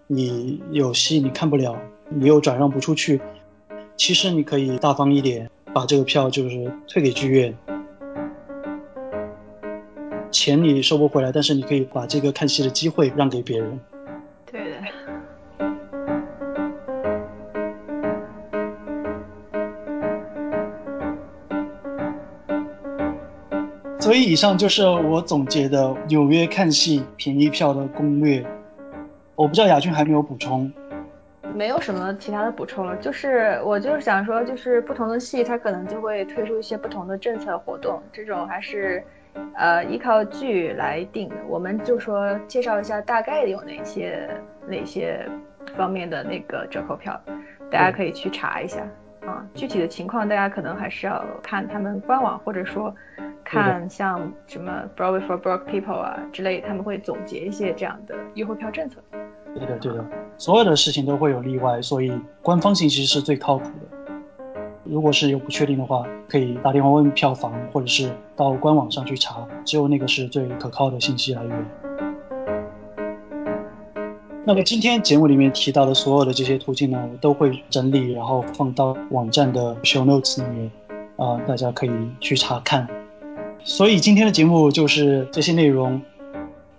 [0.06, 1.80] 你有戏你看不了，
[2.10, 3.20] 你又转让不出去，
[3.96, 7.56] 其实你可以大方一点，把这个票就是退给剧院。
[10.30, 13.80] 钱你收不回来，但是你可以把这个看戏的机会让给别人。
[14.50, 14.76] 对的。
[23.98, 28.44] 所以以上就是我总结的纽约看戏便宜票的攻略。
[29.34, 30.72] 我不知道雅俊还没有补充。
[31.54, 39.02] 没有什么其他的补充了，就是我就是想说，就是不同的戏它可能就会推出一些不同的政策活动，这种还是。
[39.54, 44.28] 呃，依靠剧来定的，我们就说介绍一下大概有哪些
[44.68, 45.26] 哪些
[45.76, 47.20] 方面的那个折扣票，
[47.70, 48.80] 大家可以去查一下
[49.22, 49.46] 啊。
[49.54, 52.94] 具体的情况大家可能还是要看他们官网，或者说
[53.44, 59.00] 看像什么 Broadway for Broke People 啊之类，他们会总结一些这样的优惠票政策。
[59.54, 60.04] 对的，对的，
[60.36, 62.12] 所有的事情都会有例外，所以
[62.42, 64.05] 官方信息是最靠谱的。
[64.88, 71.66] 如果是有不确定的话，可以打电话问票房，或者是到官网上去查，只有那个是最可靠的信息来源。
[74.44, 80.70] 那么今天节目里面提到的所有的这些途径呢，我都会整理，然后放到网站的 show notes 里面，
[81.16, 82.86] 啊，大家可以去查看。
[83.64, 86.00] 所以今天的节目就是这些内容。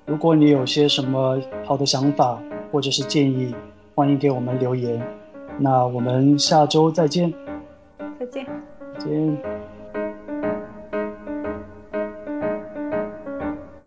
[0.06, 2.42] 如果你有些什么好的想法
[2.72, 3.54] 或者是建议，
[3.94, 5.02] 欢迎给我们留言。
[5.60, 7.34] 那我们下周再见。
[8.20, 8.46] 再见。
[8.96, 9.67] 再见。